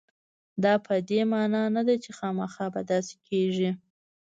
[0.63, 3.71] دا په دې معنا نه ده چې خامخا به داسې کېږي.